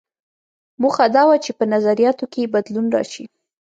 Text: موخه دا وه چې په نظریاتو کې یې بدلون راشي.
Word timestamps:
موخه 0.81 1.05
دا 1.15 1.23
وه 1.27 1.37
چې 1.43 1.51
په 1.57 1.63
نظریاتو 1.73 2.25
کې 2.31 2.39
یې 2.43 2.51
بدلون 2.55 2.85
راشي. 2.95 3.25